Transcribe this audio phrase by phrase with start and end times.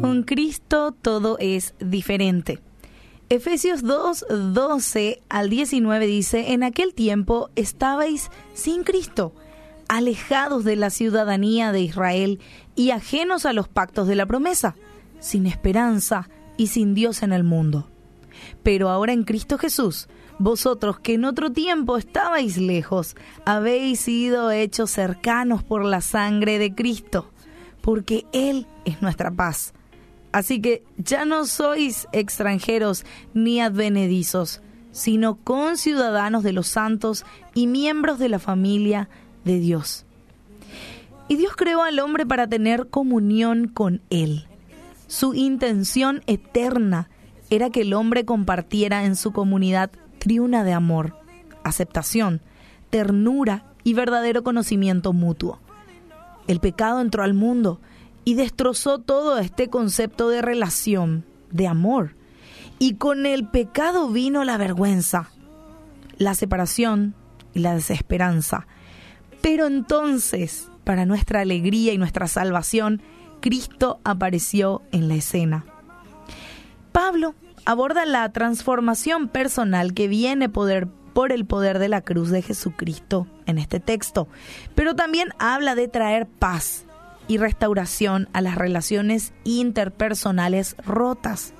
[0.00, 2.60] Con Cristo todo es diferente.
[3.28, 9.34] Efesios 2, 12 al 19 dice, en aquel tiempo estabais sin Cristo,
[9.88, 12.40] alejados de la ciudadanía de Israel
[12.74, 14.74] y ajenos a los pactos de la promesa,
[15.18, 17.90] sin esperanza y sin Dios en el mundo.
[18.62, 20.08] Pero ahora en Cristo Jesús,
[20.38, 26.74] vosotros que en otro tiempo estabais lejos, habéis sido hechos cercanos por la sangre de
[26.74, 27.30] Cristo,
[27.82, 29.74] porque Él es nuestra paz
[30.32, 34.60] Así que ya no sois extranjeros ni advenedizos,
[34.92, 39.08] sino conciudadanos de los santos y miembros de la familia
[39.44, 40.06] de Dios.
[41.28, 44.46] Y Dios creó al hombre para tener comunión con Él.
[45.06, 47.08] Su intención eterna
[47.50, 51.16] era que el hombre compartiera en su comunidad triuna de amor,
[51.64, 52.40] aceptación,
[52.90, 55.60] ternura y verdadero conocimiento mutuo.
[56.46, 57.80] El pecado entró al mundo
[58.24, 62.14] y destrozó todo este concepto de relación, de amor.
[62.78, 65.30] Y con el pecado vino la vergüenza,
[66.16, 67.14] la separación
[67.54, 68.66] y la desesperanza.
[69.42, 73.02] Pero entonces, para nuestra alegría y nuestra salvación,
[73.40, 75.64] Cristo apareció en la escena.
[76.92, 77.34] Pablo
[77.64, 83.26] aborda la transformación personal que viene poder, por el poder de la cruz de Jesucristo
[83.46, 84.28] en este texto,
[84.74, 86.84] pero también habla de traer paz,
[87.30, 91.54] y restauración a las relaciones interpersonales rotas,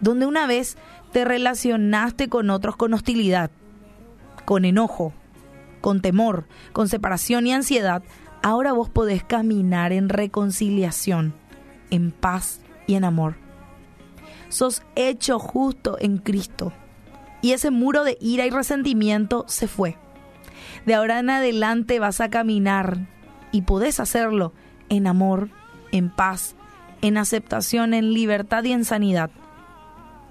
[0.00, 0.78] donde una vez
[1.12, 3.50] te relacionaste con otros con hostilidad,
[4.46, 5.12] con enojo,
[5.82, 8.02] con temor, con separación y ansiedad,
[8.42, 11.34] ahora vos podés caminar en reconciliación,
[11.90, 13.36] en paz y en amor.
[14.48, 16.72] Sos hecho justo en Cristo
[17.42, 19.98] y ese muro de ira y resentimiento se fue.
[20.86, 23.06] De ahora en adelante vas a caminar
[23.52, 24.54] y podés hacerlo
[24.88, 25.50] en amor,
[25.92, 26.54] en paz,
[27.02, 29.30] en aceptación, en libertad y en sanidad.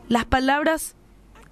[0.09, 0.95] Las palabras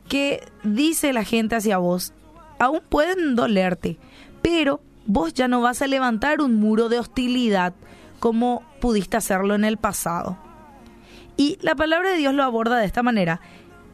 [0.08, 2.14] que dice la gente hacia vos
[2.60, 3.98] aún pueden dolerte,
[4.42, 7.74] pero vos ya no vas a levantar un muro de hostilidad
[8.20, 10.38] como pudiste hacerlo en el pasado.
[11.38, 13.42] Y la palabra de Dios lo aborda de esta manera.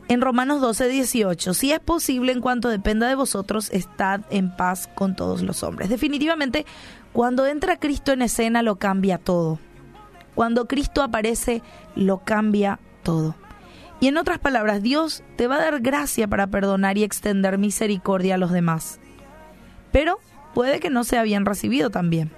[0.10, 4.90] En Romanos 12, 18, si es posible en cuanto dependa de vosotros, estad en paz
[4.96, 5.90] con todos los hombres.
[5.90, 6.66] Definitivamente
[7.12, 9.60] cuando entra Cristo en escena lo cambia todo.
[10.34, 11.62] Cuando Cristo aparece
[11.96, 13.36] lo cambia todo.
[14.00, 18.36] Y en otras palabras, Dios te va a dar gracia para perdonar y extender misericordia
[18.36, 19.00] a los demás.
[19.92, 20.20] Pero
[20.54, 22.32] puede que no sea bien recibido también.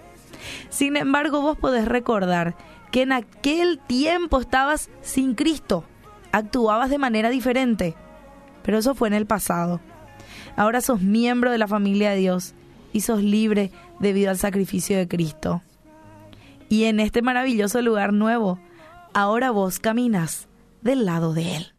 [0.69, 2.55] Sin embargo, vos podés recordar
[2.91, 5.83] que en aquel tiempo estabas sin Cristo,
[6.31, 7.95] actuabas de manera diferente,
[8.63, 9.81] pero eso fue en el pasado.
[10.55, 12.53] Ahora sos miembro de la familia de Dios
[12.93, 15.61] y sos libre debido al sacrificio de Cristo.
[16.69, 18.59] Y en este maravilloso lugar nuevo,
[19.13, 20.47] ahora vos caminas
[20.81, 21.73] del lado de Él.